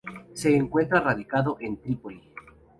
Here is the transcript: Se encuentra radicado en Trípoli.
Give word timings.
Se 0.33 0.55
encuentra 0.55 0.99
radicado 0.99 1.57
en 1.59 1.77
Trípoli. 1.77 2.23